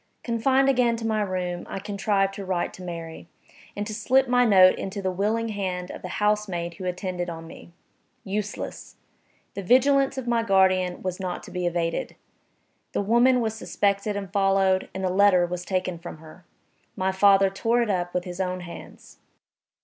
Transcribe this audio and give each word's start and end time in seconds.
Confined 0.23 0.67
again 0.67 0.95
to 0.95 1.05
my 1.05 1.21
room, 1.21 1.63
I 1.69 1.77
contrived 1.77 2.33
to 2.33 2.43
write 2.43 2.73
to 2.73 2.81
Mary, 2.81 3.27
and 3.75 3.85
to 3.85 3.93
slip 3.93 4.27
my 4.27 4.45
note 4.45 4.79
into 4.79 4.99
the 4.99 5.11
willing 5.11 5.49
hand 5.49 5.91
of 5.91 6.01
the 6.01 6.07
housemaid 6.17 6.73
who 6.77 6.85
attended 6.85 7.29
on 7.29 7.45
me. 7.45 7.71
Useless! 8.23 8.95
The 9.53 9.61
vigilance 9.61 10.17
of 10.17 10.27
my 10.27 10.41
guardian 10.41 11.03
was 11.03 11.19
not 11.19 11.43
to 11.43 11.51
be 11.51 11.67
evaded. 11.67 12.15
The 12.93 13.01
woman 13.03 13.41
was 13.41 13.53
suspected 13.53 14.15
and 14.15 14.33
followed, 14.33 14.89
and 14.95 15.03
the 15.03 15.09
letter 15.13 15.45
was 15.45 15.63
taken 15.63 15.99
from 15.99 16.17
her. 16.17 16.45
My 16.95 17.11
father 17.11 17.51
tore 17.51 17.83
it 17.83 17.89
up 17.91 18.11
with 18.11 18.23
his 18.23 18.41
own 18.41 18.61
hands. 18.61 19.19